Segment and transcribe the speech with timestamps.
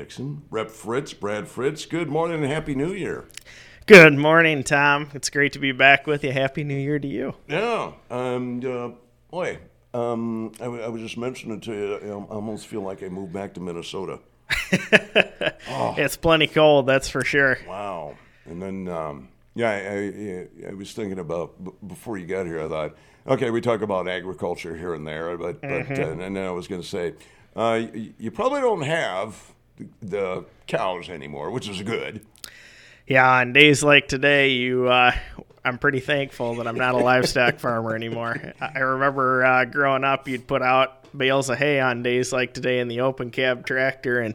[0.00, 1.86] Dixon, Rep Fritts, Brad Fritts.
[1.86, 3.24] Good morning and Happy New Year.
[3.86, 5.08] Good morning, Tom.
[5.14, 6.32] It's great to be back with you.
[6.32, 7.34] Happy New Year to you.
[7.48, 8.90] Yeah, and uh,
[9.30, 9.58] boy,
[9.94, 13.32] um, I, w- I was just mentioning to you, I almost feel like I moved
[13.32, 14.18] back to Minnesota.
[15.98, 17.56] It's plenty cold, that's for sure.
[17.66, 18.16] Wow.
[18.44, 22.60] And then, um, yeah, I, I, I was thinking about b- before you got here.
[22.60, 26.36] I thought, okay, we talk about agriculture here and there, but but uh, and then
[26.36, 27.14] I was going to say,
[27.56, 29.54] uh, you, you probably don't have
[30.00, 32.20] the, cows anymore, which is good.
[33.06, 35.12] Yeah, on days like today, you, uh,
[35.64, 38.54] I'm pretty thankful that I'm not a livestock farmer anymore.
[38.60, 42.52] I I remember uh, growing up, you'd put out bales of hay on days like
[42.52, 44.34] today in the open cab tractor, and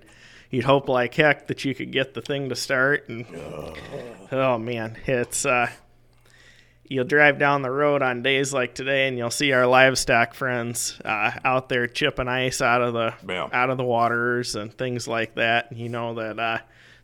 [0.49, 3.09] you'd hope like heck that you could get the thing to start.
[3.09, 3.26] And
[4.31, 5.70] oh man, it's uh,
[6.91, 10.99] you'll drive down the road on days like today, and you'll see our livestock friends
[11.05, 13.47] uh, out there chipping ice out of the Yeah.
[13.53, 15.71] out of the waters and things like that.
[15.71, 16.57] You know that uh,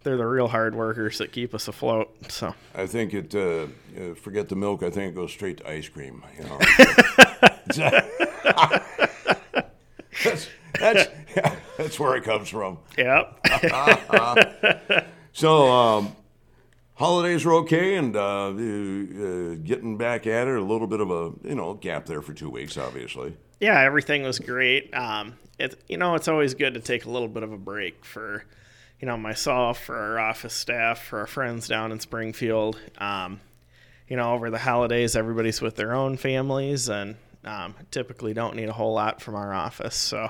[0.04, 2.14] they're the real hard workers that keep us afloat.
[2.30, 2.54] So.
[2.76, 3.34] I think it.
[3.34, 3.68] Uh,
[4.00, 4.84] uh, forget the milk.
[4.84, 6.24] I think it goes straight to ice cream.
[6.38, 6.60] You know.
[10.24, 10.48] that's
[10.80, 12.78] that's yeah, that's where it comes from.
[12.98, 13.46] Yep.
[15.34, 16.16] So um,
[16.98, 20.56] holidays were okay, and uh, uh, getting back at it.
[20.56, 23.38] A little bit of a you know gap there for two weeks, obviously.
[23.60, 24.94] yeah, everything was great.
[24.94, 28.06] Um, it, you know, it's always good to take a little bit of a break
[28.06, 28.44] for,
[29.00, 32.80] you know, myself, for our office staff, for our friends down in Springfield.
[33.00, 33.42] Um,
[34.08, 38.70] you know, over the holidays, everybody's with their own families and um, typically don't need
[38.70, 39.96] a whole lot from our office.
[39.96, 40.30] So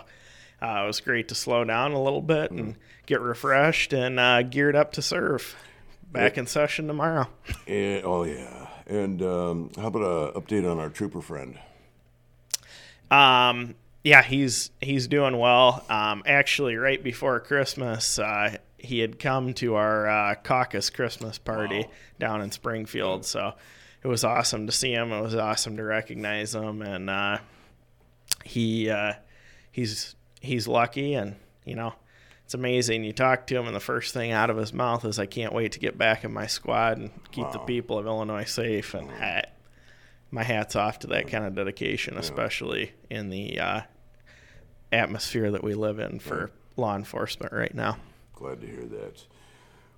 [0.62, 4.42] uh, it was great to slow down a little bit and get refreshed and uh,
[4.44, 5.56] geared up to serve.
[6.12, 7.28] Back in session tomorrow.
[7.68, 10.02] And, oh yeah, and um, how about
[10.36, 11.60] a update on our trooper friend?
[13.12, 15.84] Um, yeah, he's he's doing well.
[15.90, 21.80] Um, actually, right before Christmas, uh, he had come to our uh, caucus Christmas party
[21.80, 21.92] Wow.
[22.20, 23.26] down in Springfield.
[23.26, 23.54] So
[24.04, 25.12] it was awesome to see him.
[25.12, 27.38] It was awesome to recognize him, and uh,
[28.46, 29.14] he uh,
[29.72, 31.94] he's he's lucky, and you know.
[32.48, 33.04] It's amazing.
[33.04, 35.52] You talk to him, and the first thing out of his mouth is, "I can't
[35.52, 39.12] wait to get back in my squad and keep the people of Illinois safe." And
[39.12, 39.44] I,
[40.32, 43.82] my hat's off to that kind of dedication, especially in the uh,
[44.94, 47.98] atmosphere that we live in for law enforcement right now.
[48.34, 49.26] Glad to hear that.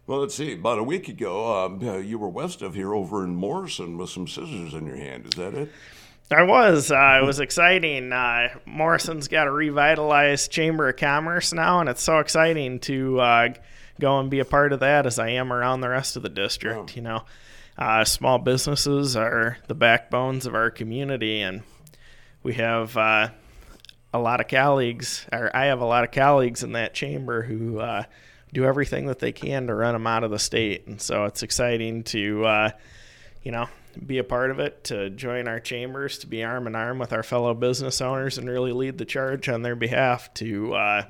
[0.08, 0.54] Well, let's see.
[0.54, 4.10] About a week ago, um, uh, you were west of here over in Morrison with
[4.10, 5.28] some scissors in your hand.
[5.28, 5.72] Is that it?
[6.32, 6.92] I was.
[6.92, 8.14] Uh, it was exciting.
[8.14, 13.50] Uh, Morrison's got a revitalized Chamber of Commerce now, and it's so exciting to uh,
[14.00, 16.30] go and be a part of that as I am around the rest of the
[16.30, 16.96] district.
[16.96, 17.24] You know,
[17.80, 21.64] uh, small businesses are the backbones of our community, and
[22.44, 23.30] we have uh,
[24.14, 27.80] a lot of colleagues, or I have a lot of colleagues in that chamber who
[27.80, 28.04] uh,
[28.54, 31.42] do everything that they can to run them out of the state, and so it's
[31.42, 32.70] exciting to, uh,
[33.42, 33.68] you know,
[34.06, 37.14] be a part of it, to join our chambers, to be arm in arm with
[37.14, 41.04] our fellow business owners, and really lead the charge on their behalf to, uh,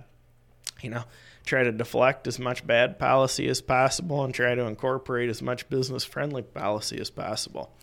[0.82, 1.04] you know,
[1.46, 5.70] try to deflect as much bad policy as possible and try to incorporate as much
[5.70, 7.74] business friendly policy as possible.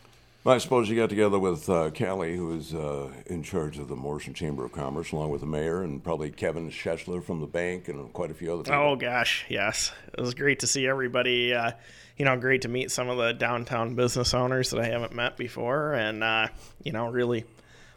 [0.48, 3.96] I suppose you got together with uh, Callie, who is uh, in charge of the
[3.96, 7.88] Morrison Chamber of Commerce, along with the mayor and probably Kevin Scheschler from the bank
[7.88, 8.78] and quite a few other people.
[8.78, 11.52] Oh gosh, yes, it was great to see everybody.
[11.52, 11.72] Uh,
[12.16, 15.36] you know, great to meet some of the downtown business owners that I haven't met
[15.36, 16.48] before, and uh,
[16.82, 17.44] you know, really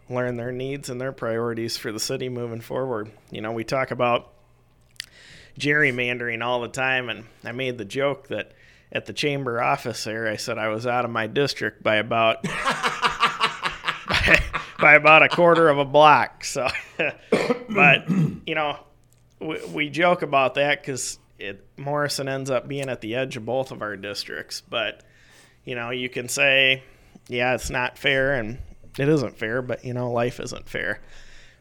[0.09, 3.11] learn their needs and their priorities for the city moving forward.
[3.29, 4.33] You know, we talk about
[5.59, 8.53] gerrymandering all the time, and I made the joke that
[8.91, 12.43] at the chamber office there, I said I was out of my district by about
[12.43, 14.39] by,
[14.79, 16.43] by about a quarter of a block.
[16.43, 16.67] So,
[17.69, 18.79] but you know,
[19.39, 21.19] we, we joke about that because
[21.77, 24.61] Morrison ends up being at the edge of both of our districts.
[24.61, 25.03] But
[25.63, 26.83] you know, you can say,
[27.27, 28.57] yeah, it's not fair, and
[28.97, 29.61] it isn't fair.
[29.61, 31.01] But you know, life isn't fair.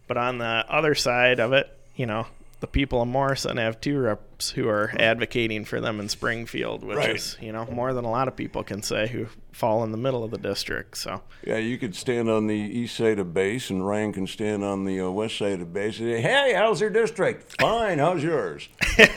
[0.06, 2.26] But on the other side of it, you know,
[2.60, 6.96] the people of Morrison have two reps who are advocating for them in Springfield, which
[6.96, 7.16] Right.
[7.16, 9.96] is you know more than a lot of people can say who fall in the
[9.98, 10.96] middle of the district.
[10.98, 11.22] So.
[11.44, 14.84] Yeah, you could stand on the east side of base, and Ryan can stand on
[14.84, 17.60] the uh, west side of base and say, "Hey, how's your district?
[17.60, 17.98] Fine.
[17.98, 18.68] How's yours?"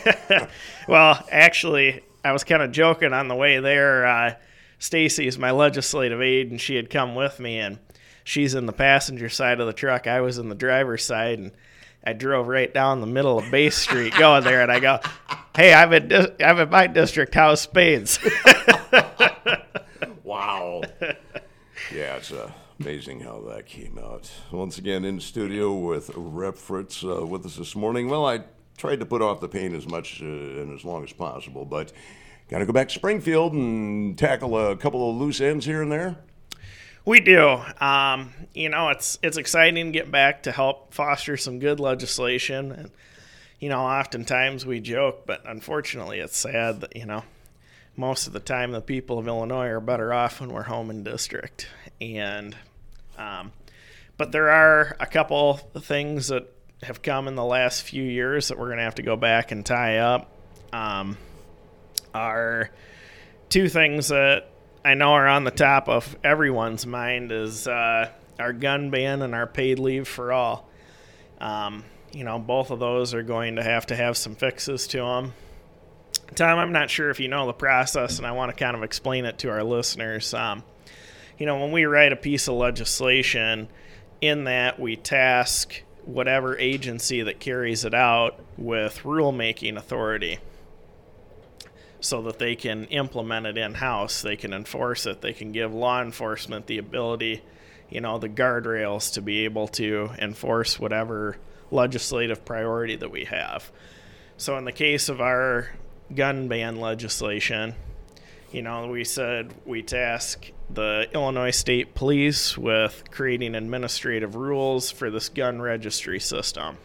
[0.87, 4.05] Well, actually, I was kind of joking on the way there.
[4.05, 4.35] Uh,
[4.79, 7.77] Stacy is my legislative aide, and she had come with me, and
[8.23, 10.07] she's in the passenger side of the truck.
[10.07, 11.51] I was in the driver's side, and
[12.03, 14.99] I drove right down the middle of Bay Street going there, and I go,
[15.55, 16.11] "Hey, I'm in,
[16.43, 17.35] I'm in my district.
[17.35, 18.19] How's Spades?"
[20.23, 20.81] Wow.
[21.93, 22.49] yeah, it's uh,
[22.79, 24.31] amazing how that came out.
[24.49, 28.07] Once again, in studio with Rep Fritts uh, with us this morning.
[28.07, 28.45] Well, I
[28.77, 31.91] tried to put off the pain as much uh, and as long as possible, but
[32.49, 35.91] got to go back to Springfield and tackle a couple of loose ends here and
[35.91, 36.15] there.
[37.03, 37.59] We do.
[37.79, 42.71] Um, you know, it's it's exciting to get back to help foster some good legislation,
[42.71, 42.91] and
[43.59, 47.23] you know, oftentimes we joke, but unfortunately, it's sad that you know
[47.97, 51.03] most of the time the people of Illinois are better off when we're home in
[51.03, 51.67] district,
[51.99, 52.55] and
[53.17, 53.51] um,
[54.17, 56.47] but there are a couple things that
[56.83, 59.51] have come in the last few years that we're going to have to go back
[59.51, 60.31] and tie up.
[60.71, 61.17] Um,
[62.13, 62.69] are
[63.49, 64.50] two things that
[64.83, 69.35] I know are on the top of everyone's mind is uh, our gun ban and
[69.35, 70.67] our paid leave for all.
[71.39, 74.97] Um, you know, both of those are going to have to have some fixes to
[74.97, 75.33] them.
[76.33, 78.83] Tom, I'm not sure if you know the process, and I want to kind of
[78.83, 80.33] explain it to our listeners.
[80.33, 80.63] Um,
[81.37, 83.69] you know, when we write a piece of legislation,
[84.19, 90.39] in that we task whatever agency that carries it out with rulemaking authority
[92.01, 95.73] so that they can implement it in house, they can enforce it, they can give
[95.73, 97.41] law enforcement the ability,
[97.89, 101.37] you know, the guardrails to be able to enforce whatever
[101.69, 103.71] legislative priority that we have.
[104.35, 105.69] So, in the case of our
[106.13, 107.75] gun ban legislation,
[108.51, 115.09] you know, we said we task the Illinois State Police with creating administrative rules for
[115.09, 116.77] this gun registry system.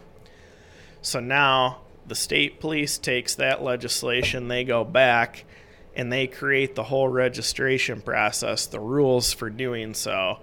[1.03, 1.79] So now
[2.09, 5.45] the state police takes that legislation, they go back
[5.95, 10.39] and they create the whole registration process, the rules for doing so,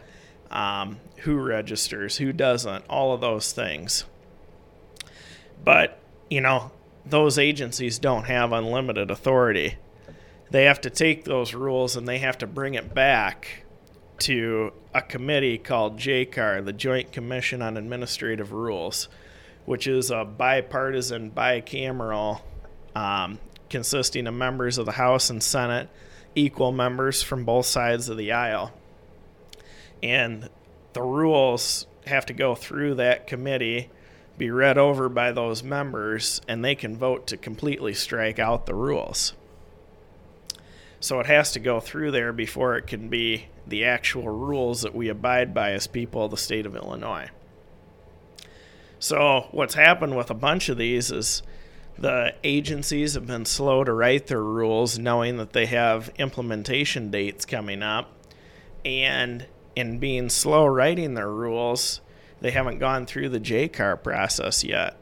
[0.49, 4.05] um, who registers, who doesn't, all of those things.
[5.63, 5.99] But,
[6.29, 6.71] you know,
[7.05, 9.75] those agencies don't have unlimited authority.
[10.49, 13.63] They have to take those rules and they have to bring it back
[14.19, 19.07] to a committee called JCAR, the Joint Commission on Administrative Rules
[19.65, 22.41] which is a bipartisan, bicameral,
[22.95, 23.39] um,
[23.69, 25.89] consisting of members of the House and Senate,
[26.35, 28.71] equal members from both sides of the aisle.
[30.01, 30.49] And
[30.93, 33.89] the rules have to go through that committee,
[34.37, 38.75] be read over by those members, and they can vote to completely strike out the
[38.75, 39.33] rules.
[40.99, 44.95] So it has to go through there before it can be the actual rules that
[44.95, 47.29] we abide by as people of the state of Illinois.
[49.03, 51.43] So what's happened with a bunch of these is
[51.99, 57.45] the agencies have been slow to write their rules, knowing that they have implementation dates
[57.45, 58.13] coming up,
[58.85, 59.45] and
[59.75, 61.99] in being slow writing their rules,
[62.39, 64.95] they haven't gone through the JCAR process yet.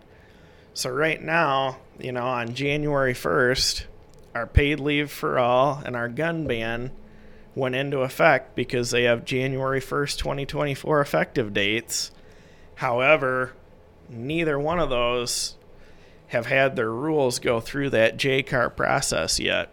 [0.73, 3.85] So right now, you know, on January 1st,
[4.33, 6.89] our paid leave for all and our gun ban
[7.53, 12.09] went into effect because they have January 1st, 2024 effective dates.
[12.73, 13.53] However,
[14.11, 15.55] neither one of those
[16.27, 19.69] have had their rules go through that JCAR process yet.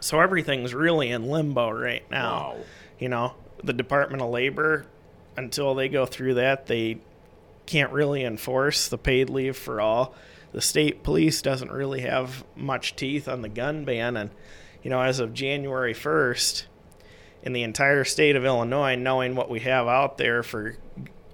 [0.00, 2.54] So everything's really in limbo right now.
[2.54, 2.56] Wow.
[2.98, 4.86] You know, the Department of Labor,
[5.36, 6.98] until they go through that, they
[7.66, 10.14] can't really enforce the paid leave for all.
[10.52, 14.16] The state police doesn't really have much teeth on the gun ban.
[14.16, 14.30] And,
[14.82, 16.64] you know, as of January 1st,
[17.42, 20.76] in the entire state of Illinois, knowing what we have out there for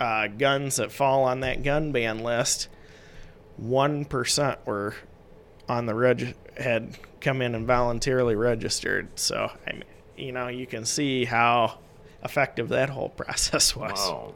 [0.00, 2.68] uh, guns that fall on that gun ban list,
[3.56, 4.94] one percent were
[5.68, 9.08] on the reg had come in and voluntarily registered.
[9.18, 9.84] So I mean,
[10.16, 11.78] you know, you can see how
[12.22, 13.98] effective that whole process was.
[13.98, 14.34] Wow.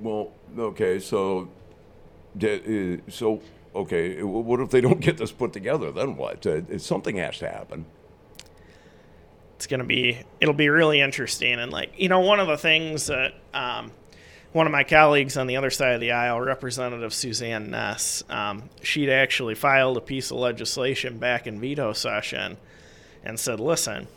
[0.00, 1.48] Well, okay, so,
[2.36, 3.42] did, uh, so
[3.74, 5.92] okay, what if they don't get this put together?
[5.92, 6.46] Then what?
[6.46, 7.84] Uh, something has to happen.
[9.56, 13.08] It's gonna be it'll be really interesting and like you know one of the things
[13.08, 13.92] that um,
[14.52, 18.68] one of my colleagues on the other side of the aisle, Representative Suzanne Ness, um,
[18.82, 22.56] she'd actually filed a piece of legislation back in veto session
[23.22, 24.08] and said, listen,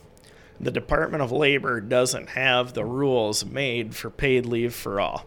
[0.59, 5.25] the Department of Labor doesn't have the rules made for paid leave for all.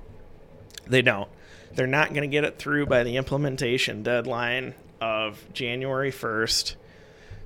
[0.87, 1.29] They don't.
[1.73, 6.75] They're not going to get it through by the implementation deadline of January 1st.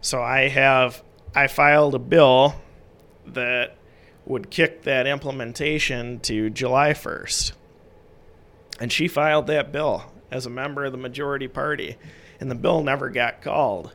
[0.00, 1.02] So I have
[1.34, 2.54] I filed a bill
[3.26, 3.76] that
[4.30, 7.52] would kick that implementation to July 1st.
[8.78, 11.96] And she filed that bill as a member of the majority party,
[12.38, 13.92] and the bill never got called.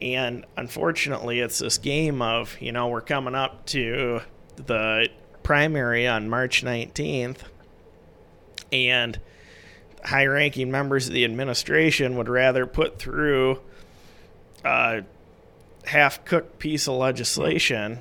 [0.00, 4.20] And unfortunately, it's this game of, you know, we're coming up to
[4.54, 5.08] the
[5.42, 7.38] primary on March 19th,
[8.70, 9.18] and
[10.04, 13.60] high ranking members of the administration would rather put through
[14.64, 15.02] a
[15.86, 17.98] half cooked piece of legislation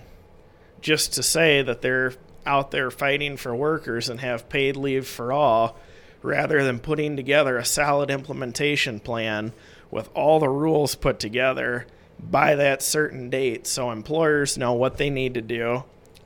[0.82, 2.14] just to say that they're
[2.46, 5.78] out there fighting for workers and have paid leave for all
[6.22, 9.54] rather than putting together a solid implementation plan
[9.90, 11.86] with all the rules put together
[12.20, 15.84] by that certain date so employers know what they need to do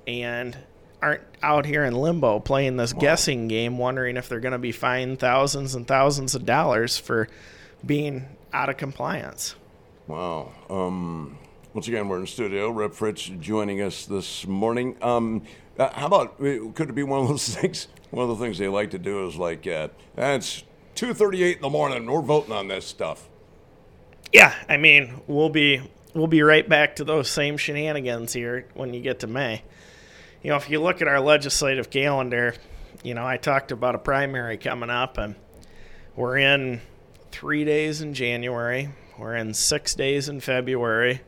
[0.07, 0.57] and
[1.01, 4.71] aren't out here in limbo playing this guessing game wondering if they're going to be
[4.71, 7.27] fined thousands and thousands of dollars for
[7.85, 9.55] being out of compliance.
[10.07, 10.51] Wow.
[10.69, 11.37] Um,
[11.75, 12.69] once again, we're in studio.
[12.69, 14.95] Rep Fritts joining us this morning.
[15.01, 15.43] Um,
[15.77, 17.89] uh, how about could it be one of those things?
[18.11, 20.63] One of the things they like to do is like, uh, it's
[20.95, 22.09] two thirty-eight in the morning.
[22.09, 23.27] We're voting on this stuff.
[24.31, 25.81] Yeah, I mean, we'll be
[26.13, 29.61] we'll be right back to those same shenanigans here when you get to May.
[30.43, 32.55] You know, if you look at our legislative calendar,
[33.03, 35.35] you know, I talked about a primary coming up, and
[36.15, 36.79] we're in
[37.31, 38.93] three days in January.
[39.17, 41.19] We're in six days in February.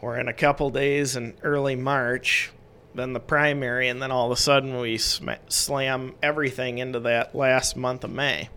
[0.00, 2.52] We're in a couple days in early March.
[2.94, 7.34] Then the primary, and then all of a sudden we sm- slam everything into that
[7.34, 8.48] last month of May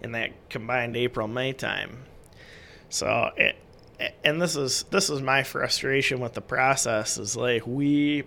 [0.00, 2.04] in that combined April May time.
[2.88, 3.56] So it,
[4.22, 8.24] and this is this is my frustration with the process is like we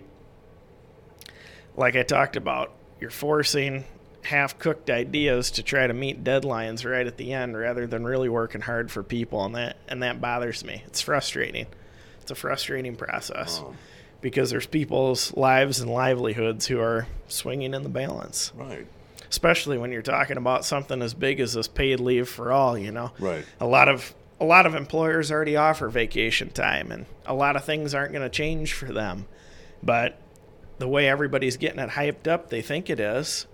[1.76, 3.84] like I talked about you're forcing
[4.28, 8.28] half cooked ideas to try to meet deadlines right at the end rather than really
[8.28, 10.82] working hard for people and that and that bothers me.
[10.86, 11.66] It's frustrating.
[12.20, 13.60] It's a frustrating process.
[13.62, 13.74] Oh.
[14.20, 18.52] Because there's people's lives and livelihoods who are swinging in the balance.
[18.54, 18.86] Right
[19.30, 22.78] especially when you're talking about something as big as this paid leave for all.
[22.78, 23.44] You know, right?
[23.60, 27.64] A lot of a lot of employers already offer vacation time, and a lot of
[27.64, 29.26] things aren't going to change for them.
[29.82, 30.18] But
[30.78, 33.46] the way everybody's getting it hyped up, they think it is.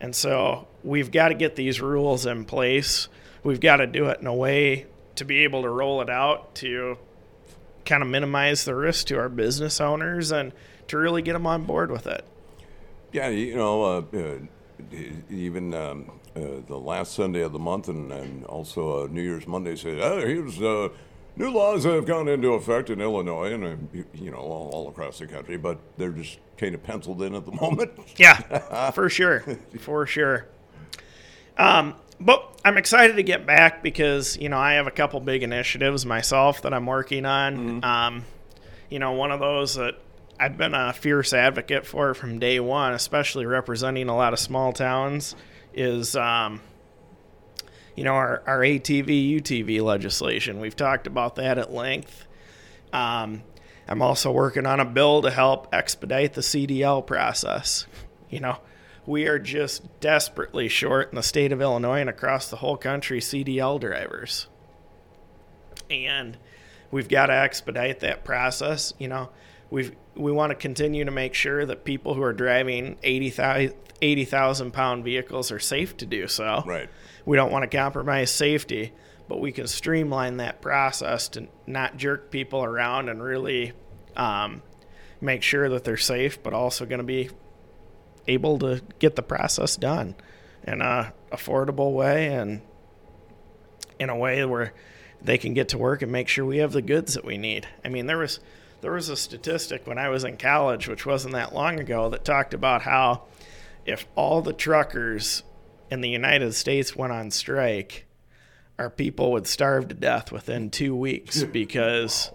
[0.00, 3.08] And so we've got to get these rules in place.
[3.42, 6.54] We've got to do it in a way to be able to roll it out
[6.56, 6.98] to
[7.84, 10.52] kind of minimize the risk to our business owners and
[10.88, 12.24] to really get them on board with it.
[13.12, 14.38] Yeah, you know, uh, uh,
[15.30, 19.46] even um, uh, the last Sunday of the month and, and also uh, New Year's
[19.46, 20.88] Monday said, oh, here's uh,
[21.40, 25.26] new laws have gone into effect in Illinois and, you know, all, all, across the
[25.26, 27.90] country, but they're just kind of penciled in at the moment.
[28.16, 29.40] yeah, for sure.
[29.80, 30.46] For sure.
[31.56, 35.42] Um, but I'm excited to get back because, you know, I have a couple big
[35.42, 37.56] initiatives myself that I'm working on.
[37.56, 37.84] Mm-hmm.
[37.84, 38.24] Um,
[38.90, 39.94] you know, one of those that
[40.38, 44.72] I've been a fierce advocate for from day one, especially representing a lot of small
[44.72, 45.34] towns,
[45.72, 46.60] is um,
[47.96, 50.60] you know our, our ATV UTV legislation.
[50.60, 52.26] We've talked about that at length.
[52.92, 53.42] Um,
[53.88, 57.86] I'm also working on a bill to help expedite the CDL process.
[58.28, 58.58] You know,
[59.06, 63.20] we are just desperately short in the state of Illinois and across the whole country
[63.20, 64.46] CDL drivers.
[65.90, 66.38] And
[66.92, 68.94] we've got to expedite that process.
[68.98, 69.30] You know,
[69.70, 74.70] we we want to continue to make sure that people who are driving 80,000 80,
[74.70, 76.62] pound vehicles are safe to do so.
[76.66, 76.88] Right.
[77.24, 78.92] We don't want to compromise safety,
[79.28, 83.72] but we can streamline that process to not jerk people around and really
[84.16, 84.62] um,
[85.20, 87.30] make sure that they're safe, but also going to be
[88.26, 90.14] able to get the process done
[90.64, 92.60] in a affordable way and
[93.98, 94.72] in a way where
[95.22, 97.66] they can get to work and make sure we have the goods that we need.
[97.84, 98.40] I mean, there was
[98.80, 102.24] there was a statistic when I was in college, which wasn't that long ago, that
[102.24, 103.24] talked about how
[103.84, 105.42] if all the truckers
[105.90, 108.06] in the United States went on strike,
[108.78, 112.30] our people would starve to death within two weeks because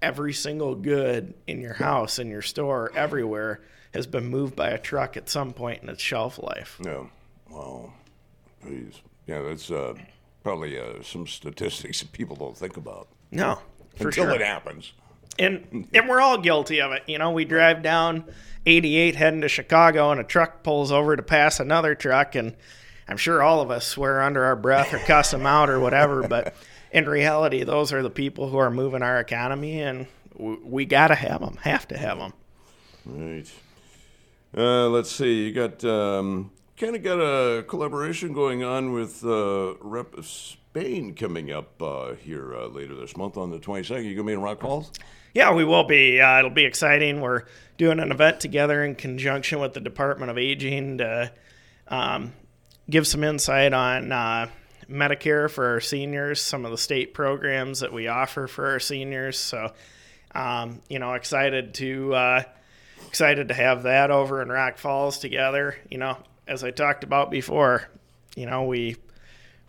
[0.00, 3.60] every single good in your house, in your store, everywhere
[3.94, 6.80] has been moved by a truck at some point in its shelf life.
[6.84, 7.04] Yeah.
[7.50, 7.92] Wow.
[8.62, 9.00] Please.
[9.26, 9.94] Yeah, that's uh,
[10.42, 13.08] probably uh, some statistics that people don't think about.
[13.30, 13.58] No,
[13.96, 14.34] for until sure.
[14.34, 14.92] it happens
[15.38, 17.02] and and we're all guilty of it.
[17.06, 18.24] You know, we drive down
[18.66, 22.54] 88 heading to Chicago, and a truck pulls over to pass another truck, and
[23.08, 26.22] I'm sure all of us swear under our breath or cuss them out or whatever.
[26.28, 26.54] But
[26.92, 31.08] in reality, those are the people who are moving our economy, and we, we got
[31.08, 32.32] to have them, have to have them.
[33.04, 33.50] Right.
[34.56, 35.46] Uh, let's see.
[35.46, 41.50] You got um, kind of got a collaboration going on with uh, Rep Spain coming
[41.50, 44.04] up uh, here uh, later this month on the 22nd.
[44.04, 44.92] You gonna be in Rock Falls?
[45.34, 46.20] Yeah, we will be.
[46.20, 47.20] Uh, it'll be exciting.
[47.20, 47.44] We're
[47.78, 51.32] doing an event together in conjunction with the Department of Aging to
[51.88, 52.32] um,
[52.90, 54.48] give some insight on uh,
[54.90, 59.38] Medicare for our seniors, some of the state programs that we offer for our seniors.
[59.38, 59.72] So,
[60.34, 62.42] um, you know, excited to uh,
[63.08, 65.76] excited to have that over in Rock Falls together.
[65.90, 67.88] You know, as I talked about before,
[68.36, 68.96] you know, we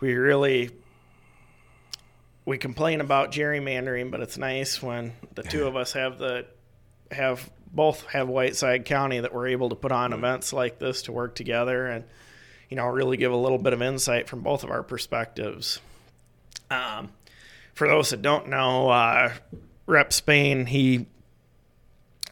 [0.02, 0.72] we really
[2.46, 6.46] we complain about gerrymandering, but it's nice when the two of us have the
[7.12, 11.12] have both have Whiteside County that we're able to put on events like this to
[11.12, 12.04] work together and
[12.70, 15.80] you know really give a little bit of insight from both of our perspectives.
[16.70, 17.12] Um,
[17.74, 19.34] for those that don't know, uh,
[19.86, 21.08] Rep Spain he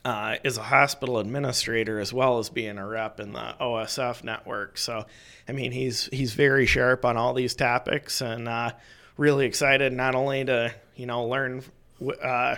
[0.03, 4.77] uh, is a hospital administrator as well as being a rep in the OSF network.
[4.77, 5.05] So,
[5.47, 8.71] I mean, he's he's very sharp on all these topics and uh,
[9.17, 11.63] really excited not only to you know learn
[12.21, 12.55] uh,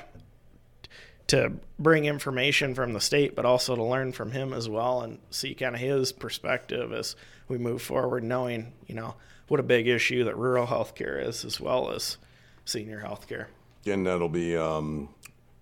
[1.27, 5.19] to bring information from the state, but also to learn from him as well and
[5.29, 7.15] see kind of his perspective as
[7.47, 9.15] we move forward, knowing you know
[9.47, 12.17] what a big issue that rural healthcare is as well as
[12.65, 13.47] senior healthcare.
[13.85, 15.09] And that'll be um,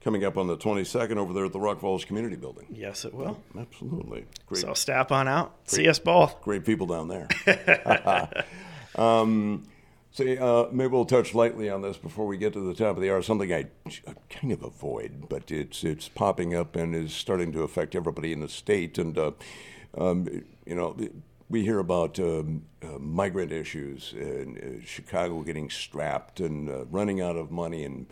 [0.03, 2.67] coming up on the 22nd over there at the Rock Falls Community Building.
[2.69, 3.41] Yes, it will.
[3.57, 4.25] Absolutely.
[4.45, 6.39] Great, So step on out, see us both.
[6.41, 7.27] great people down there.
[8.95, 9.63] um,
[10.11, 13.01] see, uh, maybe we'll touch lightly on this before we get to the top of
[13.01, 13.21] the hour.
[13.21, 13.67] Something I,
[14.07, 18.31] I kind of avoid, but it's it's popping up and is starting to affect everybody
[18.31, 18.97] in the state.
[18.97, 19.31] And uh,
[19.97, 20.27] um,
[20.65, 20.95] you know,
[21.49, 27.21] we hear about um, uh, migrant issues and uh, Chicago getting strapped and uh, running
[27.21, 28.07] out of money and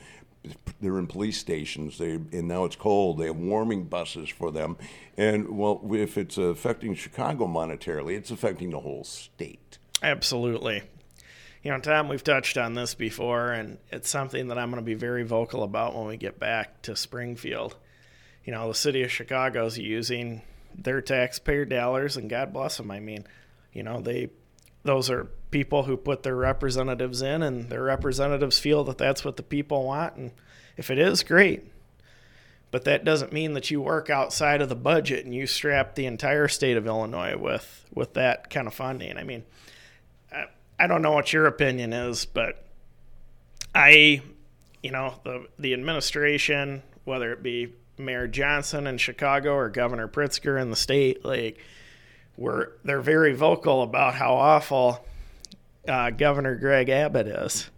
[0.80, 1.98] they're in police stations.
[1.98, 3.20] They and now it's cold.
[3.20, 4.78] They have warming buses for them,
[5.18, 9.78] and well, if it's affecting Chicago monetarily, it's affecting the whole state.
[10.02, 10.84] Absolutely.
[11.64, 14.86] You know, Tom, we've touched on this before, and it's something that I'm going to
[14.86, 17.76] be very vocal about when we get back to Springfield.
[18.46, 20.42] You know, the city of Chicago is using
[20.74, 22.92] their taxpayer dollars, and God bless them.
[22.92, 23.26] I mean,
[23.74, 24.30] you know, they
[24.84, 29.36] those are people who put their representatives in, and their representatives feel that that's what
[29.36, 30.16] the people want.
[30.16, 30.32] And
[30.78, 31.66] if it is, great.
[32.72, 36.06] But that doesn't mean that you work outside of the budget and you strap the
[36.06, 39.18] entire state of Illinois with with that kind of funding.
[39.18, 39.44] I mean,
[40.80, 42.64] I, don't know what your opinion is, but
[43.74, 44.22] I,
[44.82, 50.62] you know, the the administration, whether it be Mayor Johnson in Chicago or Governor Pritzker
[50.62, 51.60] in the state, like
[52.38, 55.06] were they're very vocal about how awful
[55.88, 57.70] uh, Governor Greg Abbott is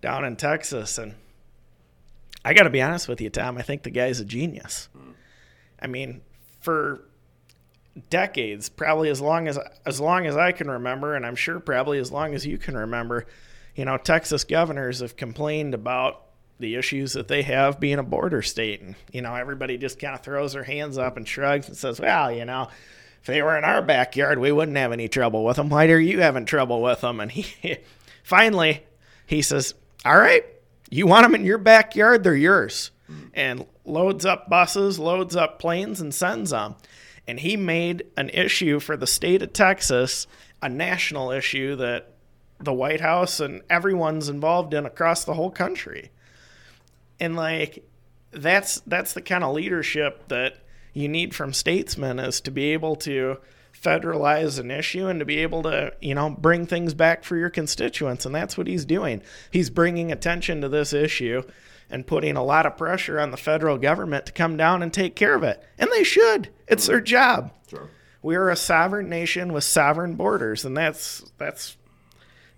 [0.00, 1.14] down in Texas, and
[2.44, 3.58] I got to be honest with you, Tom.
[3.58, 4.88] I think the guy's a genius.
[5.80, 6.22] I mean,
[6.60, 7.07] for
[8.10, 11.98] decades, probably as long as as long as I can remember, and I'm sure probably
[11.98, 13.26] as long as you can remember,
[13.74, 16.22] you know, Texas governors have complained about
[16.60, 20.14] the issues that they have being a border state, and you know, everybody just kind
[20.14, 22.68] of throws their hands up and shrugs and says, "Well, you know."
[23.20, 25.68] If they were in our backyard, we wouldn't have any trouble with them.
[25.68, 27.18] Why are you having trouble with them?
[27.18, 27.78] And he
[28.22, 28.84] finally
[29.26, 30.44] he says, "All right,
[30.88, 32.22] you want them in your backyard?
[32.22, 32.92] They're yours."
[33.34, 36.76] And loads up buses, loads up planes, and sends them.
[37.28, 40.26] And he made an issue for the state of Texas
[40.60, 42.14] a national issue that
[42.58, 46.10] the White House and everyone's involved in across the whole country.
[47.20, 47.84] And like
[48.32, 50.56] that's that's the kind of leadership that
[50.92, 53.38] you need from statesmen is to be able to
[53.82, 57.50] federalize an issue and to be able to, you know, bring things back for your
[57.50, 58.26] constituents.
[58.26, 59.22] And that's what he's doing.
[59.50, 61.42] He's bringing attention to this issue
[61.90, 65.16] and putting a lot of pressure on the federal government to come down and take
[65.16, 65.62] care of it.
[65.78, 66.50] And they should.
[66.66, 67.52] It's their job.
[67.68, 67.88] Sure.
[68.22, 71.76] We are a sovereign nation with sovereign borders, and that's that's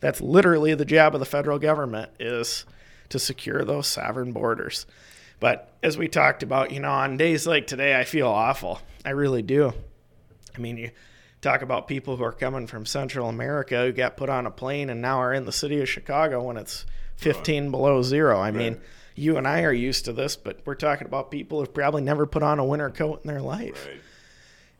[0.00, 2.64] that's literally the job of the federal government is
[3.11, 4.87] to secure those sovereign borders.
[5.38, 8.80] But as we talked about, you know, on days like today, I feel awful.
[9.04, 9.72] I really do.
[10.54, 10.90] I mean, you
[11.40, 14.90] talk about people who are coming from Central America who got put on a plane
[14.90, 16.85] and now are in the city of Chicago when it's
[17.16, 18.40] 15 below zero.
[18.40, 18.81] I mean,
[19.14, 22.26] you and I are used to this, but we're talking about people who've probably never
[22.26, 23.87] put on a winter coat in their life.
[23.87, 24.00] Right.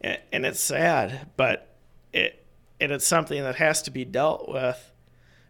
[0.01, 1.75] And, and it's sad, but
[2.13, 2.45] it,
[2.79, 4.93] it is something that has to be dealt with,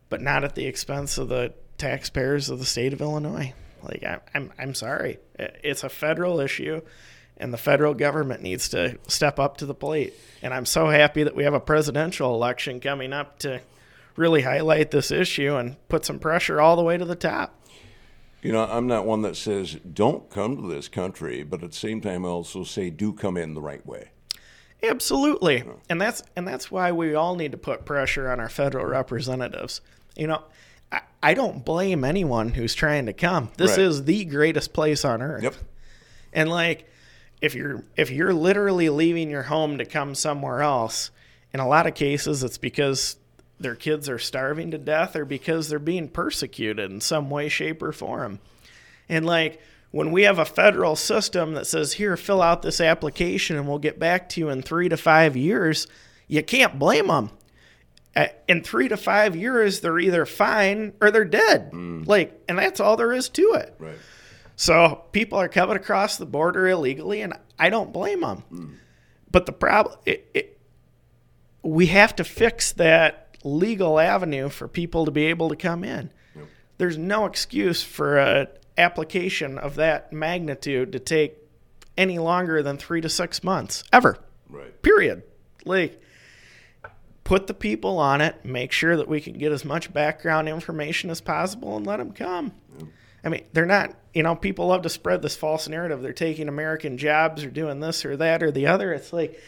[0.08, 3.54] but not at the expense of the taxpayers of the state of Illinois.
[3.82, 6.82] Like I, I'm, I'm sorry, it's a federal issue,
[7.40, 10.14] and the federal government needs to step up to the plate.
[10.42, 13.60] And I'm so happy that we have a presidential election coming up to
[14.16, 17.56] really highlight this issue and put some pressure all the way to the top.
[18.42, 21.76] You know, I'm not one that says don't come to this country, but at the
[21.76, 24.10] same time, I also say do come in the right way.
[24.82, 25.62] Absolutely.
[25.88, 29.82] And that's and that's why we all need to put pressure on our federal representatives.
[30.16, 30.42] You know,
[30.90, 33.50] I, I don't blame anyone who's trying to come.
[33.58, 33.80] This Right.
[33.80, 35.42] is the greatest place on earth.
[35.42, 35.54] Yep.
[36.32, 36.88] And like
[37.40, 41.10] if you're if you're literally leaving your home to come somewhere else,
[41.52, 43.16] in a lot of cases it's because
[43.58, 47.82] their kids are starving to death or because they're being persecuted in some way shape
[47.82, 48.40] or form.
[49.08, 53.56] And like when we have a federal system that says here fill out this application
[53.56, 55.86] and we'll get back to you in 3 to 5 years,
[56.26, 57.30] you can't blame them.
[58.48, 61.72] In 3 to 5 years they're either fine or they're dead.
[61.72, 62.06] Mm.
[62.06, 63.74] Like and that's all there is to it.
[63.78, 63.98] Right.
[64.60, 68.36] So people are coming across the border illegally, and I don't blame them.
[68.50, 68.72] Hmm.
[69.30, 70.60] But the problem, it, it,
[71.62, 76.10] we have to fix that legal avenue for people to be able to come in.
[76.76, 81.38] There's no excuse for an application of that magnitude to take
[81.96, 84.18] any longer than three to six months ever.
[84.50, 84.82] Right.
[84.82, 85.22] Period.
[85.64, 86.02] Like,
[87.24, 91.08] put the people on it, make sure that we can get as much background information
[91.08, 92.52] as possible, and let them come.
[93.24, 96.02] I mean, they're not, you know, people love to spread this false narrative.
[96.02, 98.92] They're taking American jobs or doing this or that or the other.
[98.92, 99.38] It's like,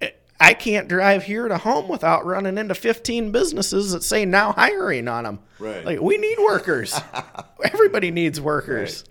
[0.00, 4.52] eh, I can't drive here to home without running into 15 businesses that say now
[4.52, 5.40] hiring on them.
[5.58, 5.84] Right.
[5.84, 6.98] Like, we need workers.
[7.64, 9.04] Everybody needs workers.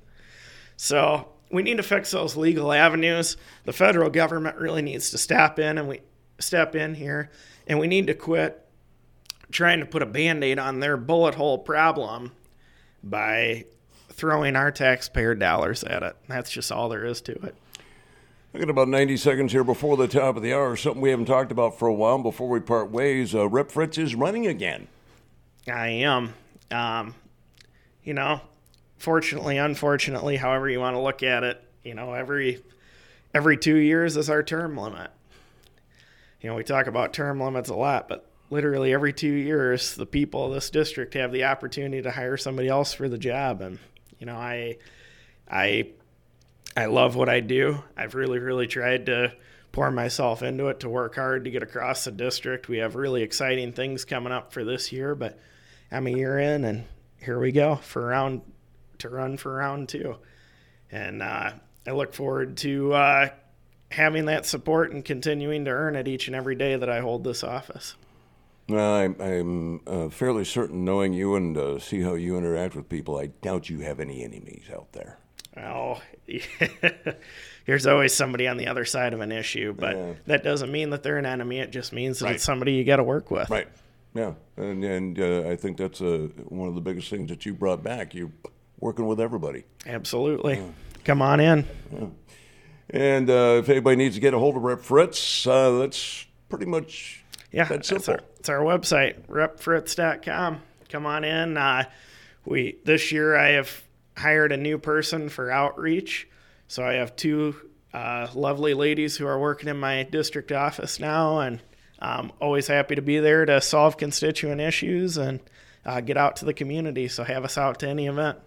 [0.78, 3.38] So we need to fix those legal avenues.
[3.66, 6.02] The federal government really needs to step in and we
[6.40, 7.32] step in here
[7.68, 8.62] and we need to quit
[9.52, 12.32] trying to put a band-aid on their bullet hole problem
[13.06, 13.66] by
[14.12, 16.16] throwing our taxpayer dollars at it.
[16.28, 17.56] That's just all there is to it.
[18.54, 20.76] I got about 90 seconds here before the top of the hour.
[20.78, 23.36] Something we haven't talked about for a while before we part ways.
[23.36, 24.88] Uh, Rep Fritts is running again.
[25.68, 26.34] I am.
[26.72, 27.16] Um,
[28.04, 28.40] you know,
[28.98, 32.64] fortunately, unfortunately, however you want to look at it, you know, every
[33.34, 35.12] every two years is our term limit.
[36.40, 40.06] You know, we talk about term limits a lot, but literally every two years, the
[40.06, 43.78] people of this district have the opportunity to hire somebody else for the job, and
[44.18, 44.78] you know, I,
[45.52, 45.90] I,
[46.78, 47.84] I love what I do.
[47.98, 49.34] I've really, really tried to
[49.74, 52.70] pour myself into it to work hard to get across the district.
[52.70, 55.38] We have really exciting things coming up for this year, but
[55.92, 56.86] I'm a year in, and
[57.22, 58.42] here we go for round
[59.00, 60.16] to run for round two,
[60.90, 61.52] and uh,
[61.86, 63.30] I look forward to uh,
[63.92, 67.26] having that support and continuing to earn it each and every day that I hold
[67.26, 67.96] this office.
[68.68, 72.90] Well, I'm, I'm uh, fairly certain, knowing you and uh, see how you interact with
[72.90, 75.20] people, I doubt you have any enemies out there.
[75.58, 76.02] Oh,
[77.66, 80.14] there's always somebody on the other side of an issue, but Yeah.
[80.28, 81.60] that doesn't mean that they're an enemy.
[81.60, 82.36] It just means that Right.
[82.36, 83.50] it's somebody you got to work with.
[83.50, 83.68] Right.
[84.14, 84.34] Yeah.
[84.58, 87.84] And, and uh, I think that's uh, one of the biggest things that you brought
[87.84, 88.14] back.
[88.16, 88.32] You're
[88.80, 89.64] working with everybody.
[89.86, 90.62] Absolutely.
[91.04, 91.66] Come on in.
[92.90, 96.66] And uh, if anybody needs to get a hold of Rep Fritts, uh, that's pretty
[96.66, 97.24] much
[97.56, 100.62] Yeah, That's it's our, it's our website, repfritts.com.
[100.90, 101.56] Come on in.
[101.56, 101.86] Uh,
[102.44, 103.82] we this year I have
[104.18, 106.28] hired a new person for outreach,
[106.68, 107.56] so I have two
[107.94, 111.62] uh, lovely ladies who are working in my district office now, and
[111.98, 115.40] I'm always happy to be there to solve constituent issues and
[115.86, 117.08] uh, get out to the community.
[117.08, 118.38] So have us out to any event.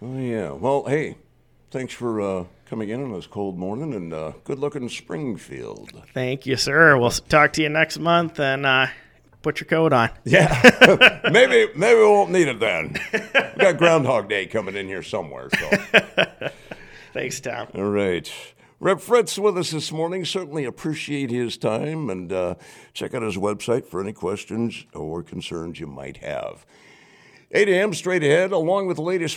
[0.00, 0.52] Oh, yeah.
[0.52, 1.16] Well, hey,
[1.74, 5.90] thanks for uh, coming in on this cold morning and uh, good luck in Springfield.
[6.14, 6.96] Thank you, sir.
[6.96, 8.86] We'll talk to you next month, and uh,
[9.42, 10.10] put your coat on.
[10.22, 11.20] Yeah.
[11.32, 12.96] maybe maybe we won't need it then.
[13.12, 13.18] We
[13.60, 15.48] got Groundhog Day coming in here somewhere.
[15.50, 15.70] So.
[17.12, 17.66] Thanks, Tom.
[17.74, 18.32] All right.
[18.78, 20.24] Rep Fritts with us this morning.
[20.24, 22.54] Certainly appreciate his time and uh,
[22.92, 26.64] check out his website for any questions or concerns you might have.
[27.56, 27.94] 8 a.m.
[27.94, 29.32] straight ahead, along with the latest